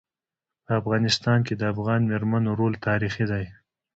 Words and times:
په 0.65 0.71
افغانستان 0.81 1.39
کي 1.47 1.53
د 1.57 1.63
افغان 1.73 2.01
میرمنو 2.11 2.51
رول 2.59 2.73
تاریخي 2.87 3.25
دی. 3.31 3.45